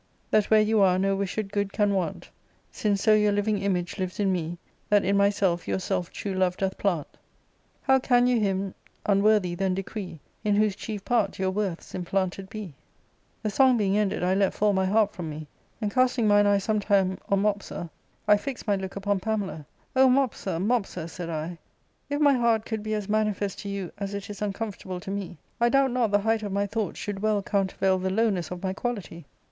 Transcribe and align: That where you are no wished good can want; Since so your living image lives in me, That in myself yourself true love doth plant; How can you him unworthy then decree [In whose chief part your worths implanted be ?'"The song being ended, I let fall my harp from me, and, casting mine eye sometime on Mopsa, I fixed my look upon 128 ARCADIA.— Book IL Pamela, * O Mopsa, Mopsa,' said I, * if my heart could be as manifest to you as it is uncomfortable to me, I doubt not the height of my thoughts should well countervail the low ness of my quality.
That 0.31 0.45
where 0.45 0.61
you 0.61 0.81
are 0.81 0.97
no 0.97 1.15
wished 1.15 1.47
good 1.51 1.71
can 1.71 1.93
want; 1.93 2.27
Since 2.71 3.03
so 3.03 3.13
your 3.13 3.31
living 3.31 3.59
image 3.59 3.99
lives 3.99 4.19
in 4.19 4.31
me, 4.31 4.57
That 4.89 5.05
in 5.05 5.15
myself 5.15 5.67
yourself 5.67 6.11
true 6.11 6.33
love 6.33 6.57
doth 6.57 6.75
plant; 6.79 7.05
How 7.83 7.99
can 7.99 8.25
you 8.25 8.39
him 8.39 8.73
unworthy 9.05 9.53
then 9.53 9.75
decree 9.75 10.19
[In 10.43 10.55
whose 10.55 10.75
chief 10.75 11.05
part 11.05 11.37
your 11.37 11.51
worths 11.51 11.93
implanted 11.93 12.49
be 12.49 12.73
?'"The 13.43 13.51
song 13.51 13.77
being 13.77 13.95
ended, 13.95 14.23
I 14.23 14.33
let 14.33 14.55
fall 14.55 14.73
my 14.73 14.85
harp 14.87 15.11
from 15.13 15.29
me, 15.29 15.47
and, 15.79 15.91
casting 15.93 16.27
mine 16.27 16.47
eye 16.47 16.57
sometime 16.57 17.19
on 17.29 17.43
Mopsa, 17.43 17.91
I 18.27 18.37
fixed 18.37 18.65
my 18.65 18.75
look 18.75 18.95
upon 18.95 19.19
128 19.19 19.65
ARCADIA.— 19.65 19.65
Book 19.93 19.95
IL 19.95 20.03
Pamela, 20.09 20.25
* 20.25 20.25
O 20.25 20.57
Mopsa, 20.57 20.57
Mopsa,' 20.59 21.07
said 21.07 21.29
I, 21.29 21.59
* 21.81 22.09
if 22.09 22.19
my 22.19 22.33
heart 22.33 22.65
could 22.65 22.81
be 22.81 22.95
as 22.95 23.07
manifest 23.07 23.59
to 23.59 23.69
you 23.69 23.91
as 23.99 24.15
it 24.15 24.31
is 24.31 24.41
uncomfortable 24.41 24.99
to 24.99 25.11
me, 25.11 25.37
I 25.59 25.69
doubt 25.69 25.91
not 25.91 26.09
the 26.09 26.21
height 26.25 26.41
of 26.41 26.51
my 26.51 26.65
thoughts 26.65 26.97
should 26.99 27.19
well 27.21 27.43
countervail 27.43 27.99
the 27.99 28.09
low 28.09 28.31
ness 28.31 28.49
of 28.49 28.63
my 28.63 28.73
quality. 28.73 29.27